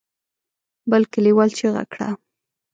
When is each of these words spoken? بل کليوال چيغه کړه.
بل 0.91 1.03
کليوال 1.13 1.49
چيغه 1.57 1.83
کړه. 1.91 2.09